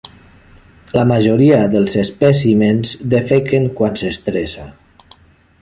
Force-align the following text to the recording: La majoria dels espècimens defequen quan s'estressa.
La 0.99 1.03
majoria 1.11 1.59
dels 1.75 1.97
espècimens 2.05 2.97
defequen 3.15 3.71
quan 3.81 4.03
s'estressa. 4.03 4.71